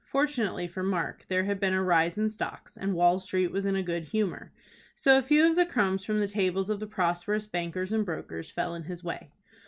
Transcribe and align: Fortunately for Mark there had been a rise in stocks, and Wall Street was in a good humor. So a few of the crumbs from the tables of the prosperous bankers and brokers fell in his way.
Fortunately 0.09 0.67
for 0.67 0.81
Mark 0.81 1.25
there 1.27 1.43
had 1.43 1.59
been 1.59 1.75
a 1.75 1.83
rise 1.83 2.17
in 2.17 2.27
stocks, 2.27 2.75
and 2.75 2.95
Wall 2.95 3.19
Street 3.19 3.51
was 3.51 3.65
in 3.65 3.75
a 3.75 3.83
good 3.83 4.05
humor. 4.05 4.51
So 4.95 5.15
a 5.15 5.21
few 5.21 5.47
of 5.47 5.55
the 5.55 5.63
crumbs 5.63 6.03
from 6.03 6.19
the 6.19 6.27
tables 6.27 6.71
of 6.71 6.79
the 6.79 6.87
prosperous 6.87 7.45
bankers 7.45 7.93
and 7.93 8.03
brokers 8.03 8.49
fell 8.49 8.73
in 8.73 8.85
his 8.85 9.03
way. 9.03 9.29